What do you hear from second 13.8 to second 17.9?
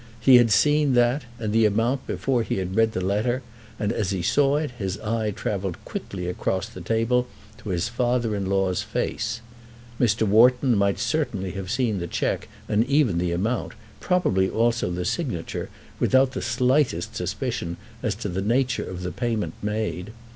probably also the signature, without the slightest suspicion